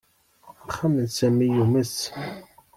[0.67, 1.95] Axxam n Sami yumes.